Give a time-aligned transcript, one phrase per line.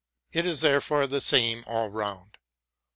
[0.31, 2.39] It is therefore the same all round.